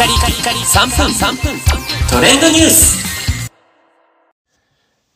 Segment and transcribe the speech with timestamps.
[0.00, 1.60] カリカリカリ3分3分
[2.10, 3.50] トレンドニュース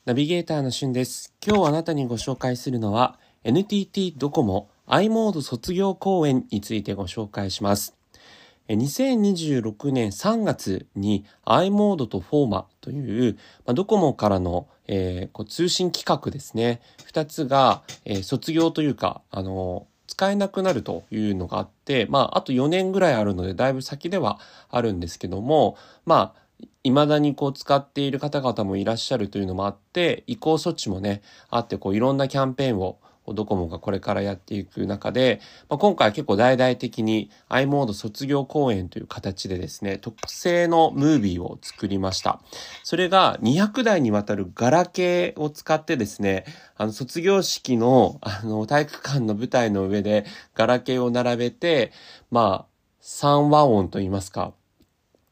[0.05, 1.33] ナビゲーターのしゅんです。
[1.43, 7.97] 今日あなたにご紹介するのは NTT ドコモ i モード卒業公演についてご紹介します。
[8.69, 16.83] え2026年3月に i モードとフォーマという、まあ、ドコモからの、えーこう通信規格ですね。
[17.07, 24.39] 二つが、えー卒業というか、あの使えなくなるというのがあって、まあ、あと4年ぐらいあるので、だいぶ先では
[24.71, 31.21] あるんですけども、まあ、未だにこう使っている方々もいらっしゃるというのもあって、移行措置もね、
[31.51, 32.99] あって、こういろんなキャンペーンを
[33.33, 42.41] ドコモがこれからやっていく中で、まあ、今回結構大々的に i モード卒業公演という形でですね、特製のムービーを作りました。
[42.83, 46.45] それが200台にわたるガラケーを使ってですね、
[46.77, 51.93] あの卒業式のあの体育館の舞台の上でガラケーを並べて、
[52.31, 54.53] まあ、三和音と言いますか、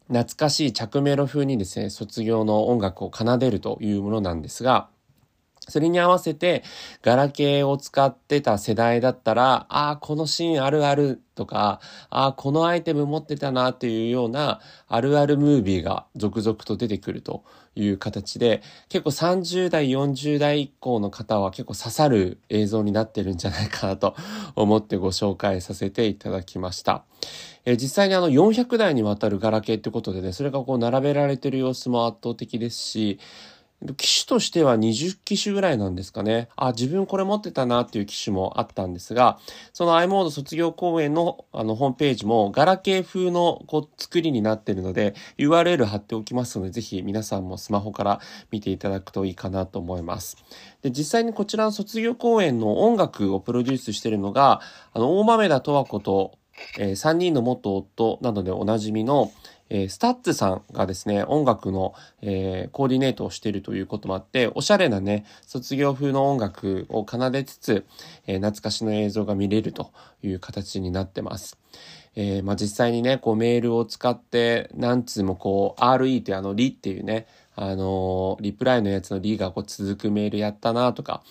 [0.09, 4.89] 懐かしい着メロ風にですね、卒業の音楽を奏でるというものなんですが、
[5.69, 6.65] それに合わせて、
[7.03, 24.15] ガラケーを使ってた世代だったら、ああ、このシーンあるあるとか、ああ、このアイテム持ってたなっていうような、あるあるムービーが続々と出てくるという形で、結構30代、40代以降の方は結構刺さる映像になってるんじゃないかなと
[24.57, 27.05] 思ってご紹介させていただきました。
[27.65, 33.21] え実際にあの400台にわたるガラケーってことでね、それがこう並べられてる様子も圧倒的ですし、
[33.97, 36.49] 機種としては20機種ぐらいなんですかね。
[36.57, 39.39] あ、自分これ持ってたなっていう機種もあったんですが、
[39.73, 50.37] その i モード卒業公演のあのホームページもガラケー風のこう作りになってるので URL 貼っておきますので、ぜひ皆さんもスマホから見ていただくといいかなと思います。
[50.83, 54.61] で、実際にこちらの卒業公演の音楽をプロデュースしているのが、
[54.93, 56.39] あの、大豆田十和子と、
[56.79, 59.33] えー、3人の元夫などでおなじみの、
[59.71, 67.87] えースタッツさんがですね、音楽の、えーコーディネートをしているということもあって、おしゃれなね、卒業風の音楽を奏でつつ、
[68.27, 69.93] えー懐かしの映像が見れると
[70.23, 71.59] いう形になってます。
[72.15, 81.23] えーまあ、実際にね、こうメールを使って、何通もこう、RE ってあの、リっていうね、あのリプライのやつのリがこう続くメールやったなとか、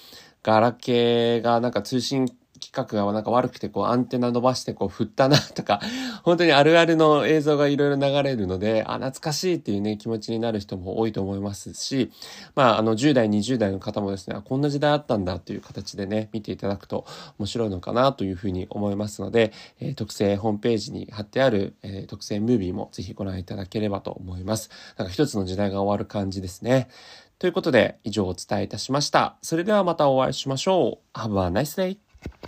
[0.44, 2.28] ガラケーがなんか通信
[2.72, 5.82] 規格がなんか悪くてこうアンテナ伸ばしてこう振ったなとか、
[6.24, 12.12] 本当にあるあるの映像がいろいろ流れるので、あ、懐かしいっていうね、気持ちになる人も多いと思いますし、
[12.56, 17.06] まあ、あの、10代、20代の方もですね、こんな時代あったんだっていう形でね、見ていただくと
[17.38, 24.70] 面白いのかなというふうに思いますので、えー特製ホームページに貼ってある、えー特製ムービーもぜひご覧いただければと思います。
[24.98, 26.88] なんか一つの時代が終わる感じですね。
[27.38, 29.36] ということで、以上お伝えいたしました。
[29.42, 31.18] それではまたお会いしましょう。
[31.18, 32.32] Have a nice day!